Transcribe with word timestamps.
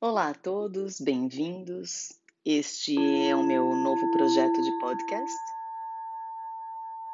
Olá 0.00 0.28
a 0.28 0.34
todos, 0.34 1.00
bem-vindos. 1.00 2.12
Este 2.44 2.96
é 3.26 3.34
o 3.34 3.42
meu 3.42 3.74
novo 3.74 4.08
projeto 4.12 4.62
de 4.62 4.78
podcast. 4.78 5.36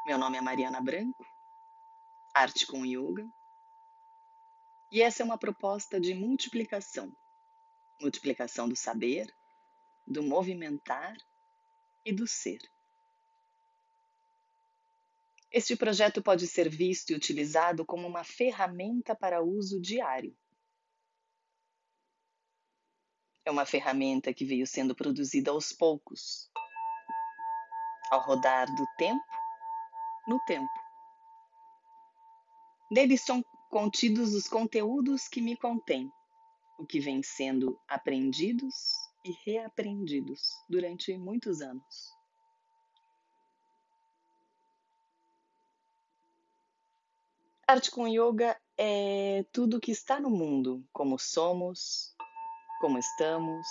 Meu 0.05 0.19
nome 0.19 0.37
é 0.37 0.43
Mariana 0.43 0.83
Branco, 0.83 1.25
Arte 2.35 2.67
com 2.67 2.85
Yoga. 2.85 3.27
E 4.93 5.01
essa 5.01 5.23
é 5.23 5.25
uma 5.25 5.39
proposta 5.39 5.99
de 5.99 6.13
multiplicação 6.13 7.11
multiplicação 8.03 8.69
do 8.69 8.77
saber, 8.77 9.35
do 10.07 10.23
movimentar 10.23 11.17
e 12.05 12.13
do 12.13 12.27
ser. 12.27 12.61
Este 15.51 15.75
projeto 15.75 16.23
pode 16.23 16.47
ser 16.47 16.69
visto 16.69 17.13
e 17.13 17.15
utilizado 17.15 17.83
como 17.87 18.07
uma 18.07 18.25
ferramenta 18.25 19.15
para 19.15 19.43
uso 19.43 19.81
diário 19.81 20.37
é 23.45 23.51
uma 23.51 23.67
ferramenta 23.67 24.33
que 24.33 24.45
veio 24.45 24.67
sendo 24.67 24.95
produzida 24.95 25.51
aos 25.51 25.73
poucos, 25.73 26.51
ao 28.11 28.21
rodar 28.21 28.67
do 28.75 28.87
tempo 28.97 29.25
no 30.27 30.39
tempo. 30.47 30.73
Neles 32.91 33.23
são 33.23 33.45
contidos 33.71 34.35
os 34.35 34.49
conteúdos 34.49 35.29
que 35.29 35.41
me 35.41 35.57
contêm, 35.57 36.11
o 36.79 36.87
que 36.87 37.01
vem 37.01 37.23
sendo 37.23 37.79
aprendidos 37.89 38.75
e 39.25 39.33
reaprendidos 39.45 40.41
durante 40.69 41.17
muitos 41.19 41.61
anos. 41.61 42.15
Arte 47.67 47.91
com 47.91 48.07
Yoga 48.07 48.61
é 48.77 49.45
tudo 49.51 49.81
que 49.81 49.91
está 49.91 50.21
no 50.21 50.29
mundo, 50.29 50.87
como 50.93 51.19
somos, 51.19 52.14
como 52.85 52.99
estamos, 52.99 53.67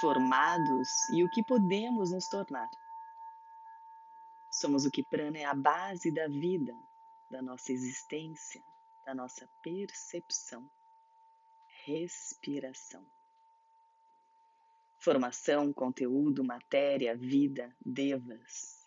formados 0.00 1.08
e 1.08 1.22
o 1.22 1.30
que 1.30 1.40
podemos 1.40 2.10
nos 2.10 2.26
tornar. 2.26 2.68
Somos 4.50 4.84
o 4.84 4.90
que 4.90 5.04
prana 5.04 5.38
é 5.38 5.44
a 5.44 5.54
base 5.54 6.10
da 6.10 6.26
vida, 6.26 6.74
da 7.30 7.40
nossa 7.40 7.70
existência, 7.70 8.60
da 9.06 9.14
nossa 9.14 9.48
percepção, 9.62 10.68
respiração. 11.84 13.06
Formação, 14.98 15.72
conteúdo, 15.72 16.42
matéria, 16.42 17.16
vida, 17.16 17.72
devas. 17.86 18.84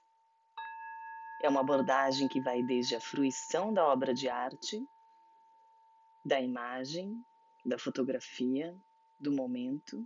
É 1.41 1.47
uma 1.47 1.61
abordagem 1.61 2.27
que 2.27 2.41
vai 2.41 2.61
desde 2.61 2.97
a 2.97 2.99
fruição 2.99 3.73
da 3.73 3.87
obra 3.87 4.13
de 4.13 4.27
arte, 4.27 4.85
da 6.25 6.41
imagem, 6.41 7.25
da 7.65 7.77
fotografia, 7.77 8.77
do 9.19 9.31
momento, 9.31 10.05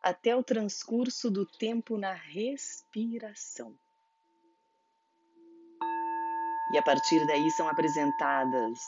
até 0.00 0.34
o 0.34 0.42
transcurso 0.42 1.30
do 1.30 1.44
tempo 1.44 1.98
na 1.98 2.14
respiração. 2.14 3.78
E 6.72 6.78
a 6.78 6.82
partir 6.82 7.26
daí 7.26 7.50
são 7.50 7.68
apresentadas 7.68 8.78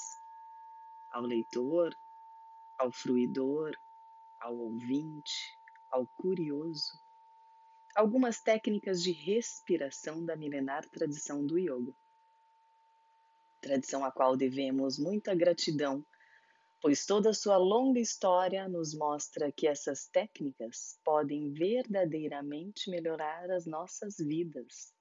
ao 1.11 1.23
leitor, 1.23 1.95
ao 2.79 2.91
fruidor, 2.91 3.73
ao 4.41 4.57
ouvinte, 4.57 5.59
ao 5.91 6.07
curioso, 6.17 6.99
algumas 7.95 8.41
técnicas 8.41 9.03
de 9.03 9.13
respiração 9.13 10.25
da 10.25 10.35
milenar 10.35 10.89
tradição 10.89 11.45
do 11.45 11.59
yoga. 11.59 11.95
Tradição 13.61 14.05
a 14.05 14.11
qual 14.11 14.37
devemos 14.37 14.99
muita 14.99 15.35
gratidão 15.35 16.05
pois 16.83 17.07
toda 17.07 17.33
sua 17.33 17.57
longa 17.57 18.01
história 18.01 18.69
nos 18.69 18.93
mostra 18.93 19.53
que 19.53 19.69
essas 19.69 20.09
técnicas 20.09 20.99
podem 21.05 21.53
verdadeiramente 21.53 22.91
melhorar 22.91 23.49
as 23.53 23.65
nossas 23.67 24.17
vidas. 24.19 24.93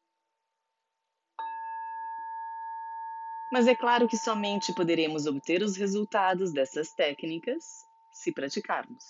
Mas 3.51 3.67
é 3.67 3.75
claro 3.75 4.07
que 4.07 4.15
somente 4.15 4.71
poderemos 4.71 5.25
obter 5.25 5.63
os 5.63 5.75
resultados 5.75 6.53
dessas 6.53 6.93
técnicas 6.93 7.65
se 8.13 8.31
praticarmos. 8.31 9.03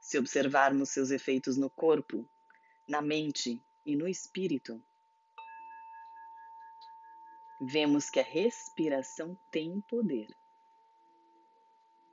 Se 0.00 0.16
observarmos 0.16 0.90
seus 0.90 1.10
efeitos 1.10 1.56
no 1.56 1.68
corpo, 1.68 2.24
na 2.88 3.02
mente 3.02 3.60
e 3.84 3.96
no 3.96 4.06
espírito, 4.06 4.80
vemos 7.60 8.08
que 8.08 8.20
a 8.20 8.24
respiração 8.24 9.36
tem 9.50 9.80
poder 9.82 10.39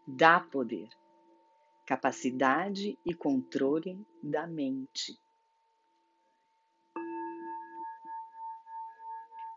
dá 0.07 0.39
poder, 0.39 0.87
capacidade 1.85 2.97
e 3.05 3.13
controle 3.13 4.07
da 4.23 4.47
mente. 4.47 5.19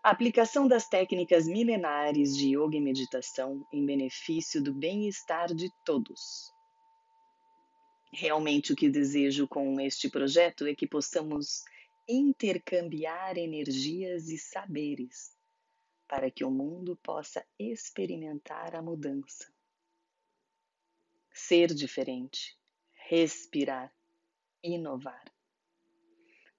A 0.03 0.11
aplicação 0.11 0.67
das 0.67 0.89
técnicas 0.89 1.47
milenares 1.47 2.37
de 2.37 2.57
yoga 2.57 2.77
e 2.77 2.81
meditação 2.81 3.65
em 3.73 3.87
benefício 3.87 4.61
do 4.61 4.75
bem-estar 4.75 5.55
de 5.55 5.71
todos. 5.85 6.53
Realmente, 8.13 8.73
o 8.73 8.77
que 8.77 8.89
desejo 8.89 9.47
com 9.47 9.79
este 9.79 10.11
projeto 10.11 10.67
é 10.67 10.75
que 10.75 10.87
possamos 10.87 11.63
intercambiar 12.09 13.39
energias 13.39 14.29
e 14.31 14.37
saberes 14.37 15.31
para 16.09 16.29
que 16.29 16.45
o 16.45 16.51
mundo 16.51 16.99
possa 17.05 17.47
experimentar 17.57 18.75
a 18.75 18.83
mudança 18.83 19.47
ser 21.33 21.69
diferente, 21.69 22.57
respirar, 23.09 23.93
inovar. 24.63 25.25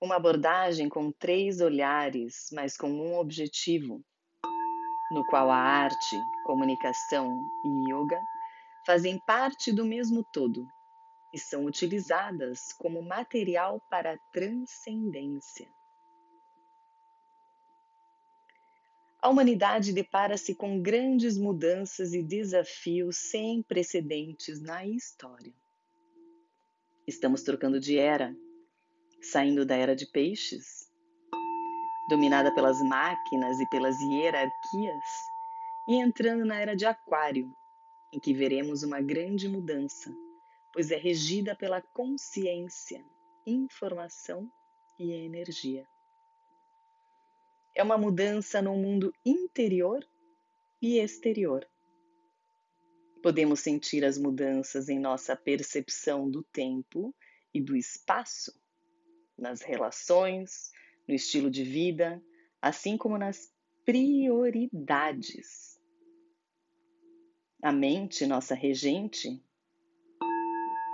Uma 0.01 0.15
abordagem 0.15 0.89
com 0.89 1.11
três 1.11 1.61
olhares, 1.61 2.49
mas 2.51 2.75
com 2.75 2.89
um 2.89 3.17
objetivo, 3.17 4.03
no 5.11 5.25
qual 5.25 5.51
a 5.51 5.57
arte, 5.57 6.17
comunicação 6.45 7.27
e 7.65 7.91
yoga 7.91 8.19
fazem 8.85 9.19
parte 9.25 9.71
do 9.71 9.85
mesmo 9.85 10.23
todo 10.33 10.65
e 11.33 11.39
são 11.39 11.65
utilizadas 11.65 12.73
como 12.73 13.01
material 13.01 13.79
para 13.89 14.13
a 14.13 14.17
transcendência. 14.31 15.67
A 19.21 19.29
humanidade 19.29 19.93
depara-se 19.93 20.55
com 20.55 20.81
grandes 20.81 21.37
mudanças 21.37 22.13
e 22.13 22.23
desafios 22.23 23.17
sem 23.17 23.61
precedentes 23.61 24.59
na 24.59 24.85
história. 24.85 25.53
Estamos 27.07 27.43
trocando 27.43 27.79
de 27.79 27.99
era, 27.99 28.35
saindo 29.21 29.63
da 29.63 29.75
era 29.75 29.95
de 29.95 30.07
peixes, 30.07 30.89
dominada 32.09 32.51
pelas 32.53 32.81
máquinas 32.81 33.59
e 33.59 33.69
pelas 33.69 33.95
hierarquias, 34.01 35.05
e 35.87 35.95
entrando 35.97 36.43
na 36.43 36.59
era 36.59 36.75
de 36.75 36.85
Aquário, 36.85 37.53
em 38.11 38.19
que 38.19 38.33
veremos 38.33 38.81
uma 38.81 39.01
grande 39.01 39.47
mudança, 39.47 40.11
pois 40.73 40.89
é 40.89 40.97
regida 40.97 41.55
pela 41.55 41.81
consciência, 41.93 43.05
informação 43.45 44.51
e 44.97 45.11
energia. 45.11 45.90
É 47.73 47.81
uma 47.81 47.97
mudança 47.97 48.61
no 48.61 48.75
mundo 48.75 49.13
interior 49.25 50.05
e 50.81 50.99
exterior. 50.99 51.65
Podemos 53.23 53.59
sentir 53.59 54.03
as 54.03 54.17
mudanças 54.17 54.89
em 54.89 54.99
nossa 54.99 55.35
percepção 55.35 56.29
do 56.29 56.43
tempo 56.43 57.15
e 57.53 57.61
do 57.61 57.75
espaço, 57.75 58.51
nas 59.37 59.61
relações, 59.61 60.71
no 61.07 61.13
estilo 61.13 61.49
de 61.49 61.63
vida, 61.63 62.21
assim 62.61 62.97
como 62.97 63.17
nas 63.17 63.53
prioridades. 63.85 65.79
A 67.63 67.71
mente, 67.71 68.25
nossa 68.25 68.55
regente, 68.55 69.41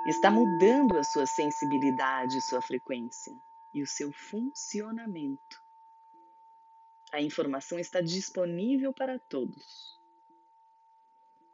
está 0.07 0.29
mudando 0.29 0.97
a 0.97 1.03
sua 1.03 1.25
sensibilidade, 1.25 2.41
sua 2.49 2.61
frequência 2.61 3.33
e 3.73 3.81
o 3.81 3.87
seu 3.87 4.11
funcionamento. 4.11 5.66
A 7.11 7.21
informação 7.21 7.79
está 7.79 8.01
disponível 8.01 8.93
para 8.93 9.17
todos. 9.17 9.97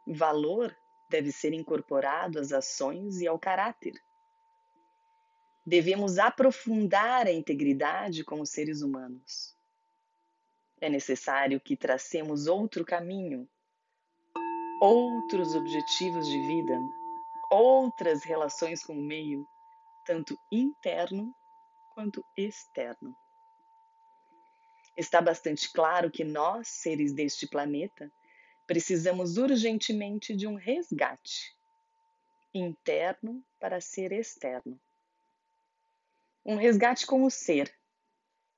Valor 0.08 0.76
deve 1.10 1.32
ser 1.32 1.54
incorporado 1.54 2.40
às 2.40 2.52
ações 2.52 3.22
e 3.22 3.28
ao 3.28 3.38
caráter. 3.38 3.94
Devemos 5.66 6.18
aprofundar 6.18 7.28
a 7.28 7.32
integridade 7.32 8.24
como 8.24 8.46
seres 8.46 8.82
humanos. 8.82 9.56
É 10.82 10.90
necessário 10.90 11.62
que 11.62 11.78
tracemos 11.78 12.48
outro 12.48 12.84
caminho, 12.84 13.48
outros 14.82 15.56
objetivos 15.56 16.28
de 16.28 16.48
vida, 16.48 16.78
outras 17.50 18.24
relações 18.24 18.84
com 18.84 18.94
o 18.94 19.02
meio, 19.02 19.48
tanto 20.06 20.38
interno 20.52 21.34
quanto 21.94 22.26
externo 22.36 23.16
está 24.96 25.22
bastante 25.22 25.72
claro 25.72 26.12
que 26.12 26.24
nós, 26.24 26.68
seres 26.68 27.14
deste 27.14 27.48
planeta, 27.48 28.12
precisamos 28.68 29.38
urgentemente 29.38 30.36
de 30.36 30.48
um 30.48 30.56
resgate. 30.56 31.56
interno 32.54 33.44
para 33.60 33.82
ser 33.82 34.12
externo. 34.12 34.80
Um 36.46 36.56
resgate 36.56 37.06
com 37.08 37.24
o 37.24 37.30
ser, 37.32 37.74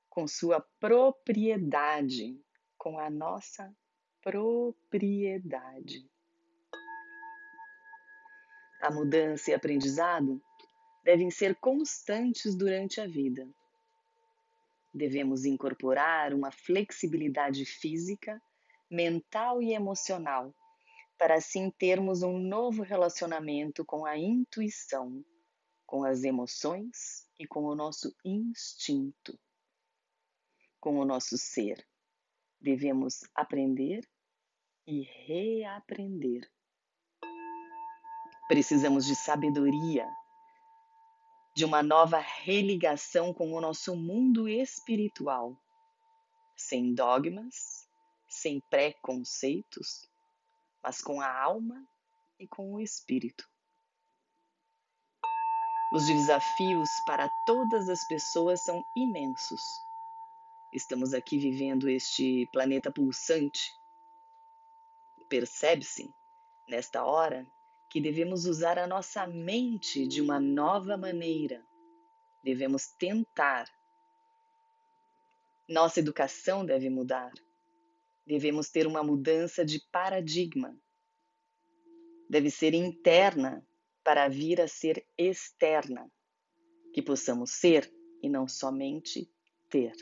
com 0.10 0.28
sua 0.28 0.60
propriedade, 0.80 2.38
com 2.78 3.00
a 3.00 3.10
nossa 3.10 3.74
propriedade. 4.22 6.10
A 8.82 8.92
mudança 8.92 9.52
e 9.52 9.54
aprendizado 9.54 10.44
devem 11.04 11.32
ser 11.32 11.56
constantes 11.56 12.56
durante 12.56 13.00
a 13.00 13.08
vida. 13.08 13.48
Devemos 14.96 15.44
incorporar 15.44 16.34
uma 16.34 16.54
flexibilidade 16.54 17.66
física, 17.66 18.42
mental 18.90 19.62
e 19.62 19.74
emocional 19.74 20.56
para 21.18 21.36
assim 21.36 21.70
termos 21.70 22.24
um 22.24 22.40
novo 22.40 22.82
relacionamento 22.82 23.84
com 23.84 24.06
a 24.06 24.18
intuição, 24.18 25.22
com 25.86 26.06
as 26.06 26.24
emoções 26.24 27.28
e 27.38 27.46
com 27.46 27.66
o 27.66 27.76
nosso 27.76 28.16
instinto, 28.24 29.38
com 30.80 30.98
o 30.98 31.06
nosso 31.06 31.38
ser. 31.38 31.86
Devemos 32.62 33.20
aprender 33.36 34.08
e 34.88 35.02
reaprender. 35.26 36.50
Precisamos 38.48 39.06
de 39.06 39.16
sabedoria, 39.16 40.08
de 41.56 41.64
uma 41.64 41.82
nova 41.82 42.20
religação 42.20 43.34
com 43.34 43.54
o 43.54 43.62
nosso 43.62 43.96
mundo 43.96 44.50
espiritual, 44.50 45.58
sem 46.58 46.94
dogmas, 46.94 47.88
sem 48.28 48.60
preconceitos, 48.70 50.10
mas 50.84 51.02
com 51.02 51.22
a 51.22 51.42
alma 51.42 51.82
e 52.38 52.46
com 52.46 52.74
o 52.74 52.82
espírito. 52.82 53.48
Os 55.94 56.08
desafios 56.08 56.90
para 57.06 57.30
todas 57.46 57.88
as 57.88 58.04
pessoas 58.04 58.62
são 58.62 58.84
imensos. 58.94 59.62
Estamos 60.74 61.14
aqui 61.14 61.38
vivendo 61.38 61.88
este 61.88 62.50
planeta 62.52 62.92
pulsante. 62.92 63.72
Percebe-se, 65.30 66.14
nesta 66.68 67.06
hora, 67.06 67.48
que 67.90 68.02
devemos 68.02 68.46
usar 68.46 68.78
a 68.78 68.88
nossa 68.88 69.26
mente 69.28 70.08
de 70.08 70.22
uma 70.22 70.40
nova 70.40 70.98
maneira. 70.98 71.66
Devemos 72.44 72.88
tentar. 73.00 73.70
Nossa 75.68 76.00
educação 76.00 76.66
deve 76.66 76.90
mudar. 76.90 77.32
Devemos 78.26 78.70
ter 78.70 78.88
uma 78.88 79.04
mudança 79.04 79.64
de 79.64 79.80
paradigma. 79.92 80.78
Deve 82.30 82.50
ser 82.50 82.74
interna 82.74 83.66
para 84.04 84.28
vir 84.28 84.62
a 84.62 84.68
ser 84.68 85.06
externa, 85.18 86.12
que 86.94 87.02
possamos 87.02 87.52
ser 87.52 87.92
e 88.22 88.30
não 88.30 88.48
somente 88.48 89.30
ter. 89.70 89.96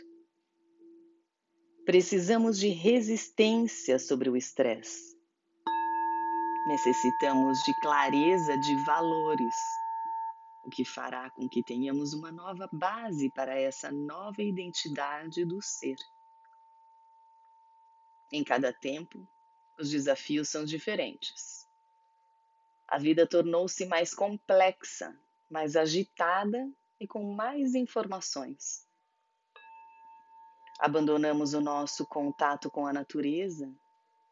Precisamos 1.85 2.57
de 2.57 2.69
resistência 2.69 3.99
sobre 3.99 4.29
o 4.29 4.37
estresse. 4.37 5.12
Necessitamos 6.65 7.61
de 7.63 7.73
clareza 7.73 8.57
de 8.57 8.73
valores, 8.85 9.53
o 10.63 10.69
que 10.69 10.85
fará 10.85 11.29
com 11.31 11.49
que 11.49 11.61
tenhamos 11.61 12.13
uma 12.13 12.31
nova 12.31 12.69
base 12.71 13.29
para 13.29 13.59
essa 13.59 13.91
nova 13.91 14.41
identidade 14.41 15.43
do 15.43 15.61
ser. 15.61 15.97
Em 18.31 18.45
cada 18.45 18.71
tempo, 18.71 19.27
os 19.77 19.89
desafios 19.89 20.47
são 20.47 20.63
diferentes. 20.63 21.67
A 22.87 22.97
vida 22.97 23.27
tornou-se 23.27 23.85
mais 23.85 24.13
complexa, 24.13 25.13
mais 25.49 25.75
agitada 25.75 26.71
e 26.97 27.05
com 27.05 27.35
mais 27.35 27.75
informações. 27.75 28.87
Abandonamos 30.79 31.53
o 31.53 31.59
nosso 31.59 32.07
contato 32.07 32.71
com 32.71 32.87
a 32.87 32.93
natureza, 32.93 33.69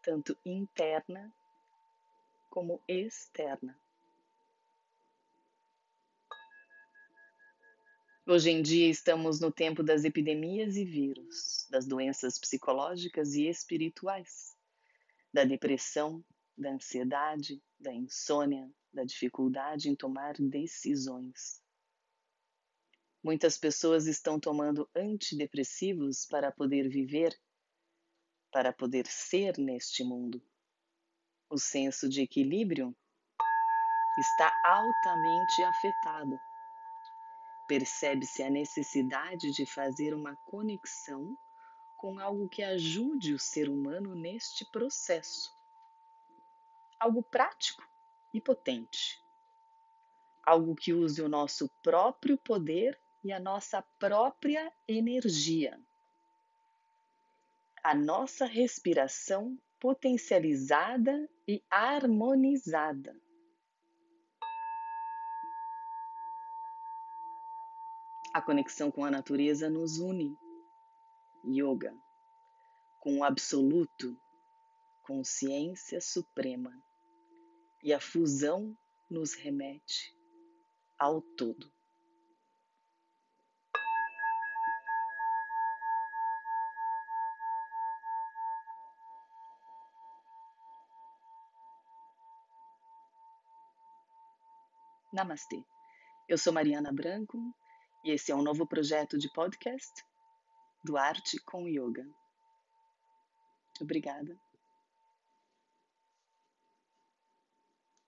tanto 0.01 0.37
interna 0.45 1.29
como 2.51 2.83
externa. 2.85 3.79
Hoje 8.27 8.51
em 8.51 8.61
dia 8.61 8.89
estamos 8.89 9.39
no 9.39 9.51
tempo 9.51 9.81
das 9.81 10.03
epidemias 10.03 10.75
e 10.75 10.85
vírus, 10.85 11.65
das 11.71 11.87
doenças 11.87 12.37
psicológicas 12.37 13.33
e 13.33 13.47
espirituais, 13.47 14.55
da 15.33 15.45
depressão, 15.45 16.23
da 16.55 16.71
ansiedade, 16.71 17.63
da 17.79 17.93
insônia, 17.93 18.69
da 18.93 19.05
dificuldade 19.05 19.89
em 19.89 19.95
tomar 19.95 20.35
decisões. 20.37 21.63
Muitas 23.23 23.57
pessoas 23.57 24.07
estão 24.07 24.39
tomando 24.39 24.89
antidepressivos 24.93 26.25
para 26.25 26.51
poder 26.51 26.89
viver, 26.89 27.33
para 28.51 28.73
poder 28.73 29.07
ser 29.07 29.57
neste 29.57 30.03
mundo. 30.03 30.43
O 31.51 31.59
senso 31.59 32.09
de 32.09 32.21
equilíbrio 32.21 32.95
está 34.17 34.59
altamente 34.63 35.63
afetado 35.63 36.41
percebe-se 37.71 38.43
a 38.43 38.49
necessidade 38.49 39.49
de 39.49 39.65
fazer 39.65 40.13
uma 40.13 40.35
conexão 40.43 41.37
com 41.95 42.19
algo 42.19 42.49
que 42.49 42.61
ajude 42.61 43.33
o 43.33 43.39
ser 43.39 43.69
humano 43.69 44.13
neste 44.13 44.65
processo. 44.65 45.57
Algo 46.99 47.23
prático 47.23 47.81
e 48.33 48.41
potente. 48.41 49.23
Algo 50.43 50.75
que 50.75 50.91
use 50.91 51.21
o 51.21 51.29
nosso 51.29 51.69
próprio 51.81 52.37
poder 52.37 52.99
e 53.23 53.31
a 53.31 53.39
nossa 53.39 53.81
própria 53.97 54.69
energia. 54.85 55.79
A 57.81 57.95
nossa 57.95 58.45
respiração 58.45 59.57
potencializada 59.81 61.27
e 61.47 61.59
harmonizada. 61.67 63.19
A 68.31 68.39
conexão 68.39 68.91
com 68.91 69.03
a 69.03 69.09
natureza 69.09 69.71
nos 69.71 69.97
une. 69.97 70.37
Yoga, 71.43 71.97
com 72.99 73.17
o 73.17 73.23
absoluto, 73.23 74.15
consciência 75.01 75.99
suprema. 75.99 76.71
E 77.83 77.91
a 77.91 77.99
fusão 77.99 78.77
nos 79.09 79.33
remete 79.33 80.15
ao 80.99 81.23
todo. 81.23 81.73
Namastê. 95.11 95.61
Eu 96.27 96.37
sou 96.37 96.53
Mariana 96.53 96.91
Branco 96.93 97.37
e 98.05 98.11
esse 98.11 98.31
é 98.31 98.35
um 98.35 98.41
novo 98.41 98.65
projeto 98.65 99.17
de 99.17 99.29
podcast 99.33 99.91
do 100.85 100.97
Arte 100.97 101.37
com 101.43 101.67
Yoga. 101.67 102.05
Obrigada 103.81 104.39